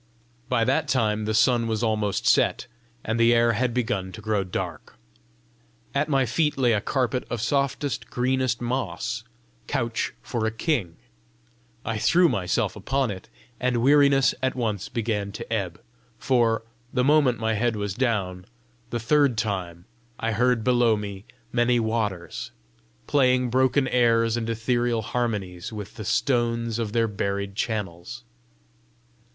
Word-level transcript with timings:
By 0.49 0.63
that 0.63 0.87
time 0.87 1.25
the 1.25 1.33
sun 1.35 1.67
was 1.67 1.83
almost 1.83 2.25
set, 2.25 2.65
and 3.05 3.19
the 3.19 3.35
air 3.35 3.51
had 3.53 3.71
begun 3.71 4.11
to 4.13 4.19
grow 4.19 4.43
dark. 4.43 4.95
At 5.93 6.09
my 6.09 6.25
feet 6.25 6.57
lay 6.57 6.73
a 6.73 6.81
carpet 6.81 7.23
of 7.29 7.39
softest, 7.39 8.09
greenest 8.09 8.61
moss, 8.61 9.23
couch 9.67 10.13
for 10.23 10.47
a 10.47 10.51
king: 10.51 10.95
I 11.85 11.99
threw 11.99 12.27
myself 12.29 12.75
upon 12.75 13.11
it, 13.11 13.29
and 13.59 13.77
weariness 13.83 14.33
at 14.41 14.55
once 14.55 14.89
began 14.89 15.31
to 15.33 15.53
ebb, 15.53 15.79
for, 16.17 16.63
the 16.91 17.03
moment 17.03 17.37
my 17.37 17.53
head 17.53 17.75
was 17.75 17.93
down, 17.93 18.45
the 18.89 18.99
third 18.99 19.37
time 19.37 19.85
I 20.19 20.31
heard 20.31 20.63
below 20.63 20.97
me 20.97 21.25
many 21.53 21.79
waters, 21.79 22.49
playing 23.05 23.51
broken 23.51 23.87
airs 23.89 24.35
and 24.35 24.49
ethereal 24.49 25.03
harmonies 25.03 25.71
with 25.71 25.93
the 25.93 26.05
stones 26.05 26.79
of 26.79 26.91
their 26.91 27.07
buried 27.07 27.53
channels. 27.55 28.23